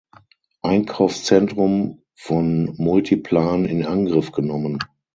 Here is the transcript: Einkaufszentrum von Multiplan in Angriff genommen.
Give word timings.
Einkaufszentrum 0.63 2.01
von 2.15 2.73
Multiplan 2.79 3.65
in 3.65 3.85
Angriff 3.85 4.31
genommen. 4.31 4.79